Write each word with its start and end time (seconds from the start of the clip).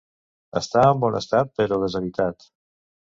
Està 0.61 0.85
en 0.93 1.03
bon 1.05 1.19
estat 1.19 1.53
però 1.61 1.81
deshabitat. 1.85 2.53